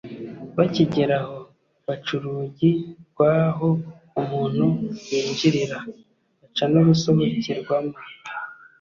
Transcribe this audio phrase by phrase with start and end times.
[0.57, 1.37] bakigera aho
[1.85, 2.71] baca urugi
[3.09, 3.69] rw’aho
[4.21, 4.65] umuntu
[5.09, 5.77] yinjirira
[6.41, 7.97] baca n’urusohokerwamo